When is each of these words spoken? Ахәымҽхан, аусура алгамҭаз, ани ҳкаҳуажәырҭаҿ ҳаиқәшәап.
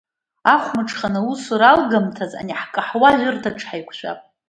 Ахәымҽхан, 0.53 1.15
аусура 1.19 1.67
алгамҭаз, 1.73 2.31
ани 2.39 2.57
ҳкаҳуажәырҭаҿ 2.61 3.59
ҳаиқәшәап. 3.67 4.19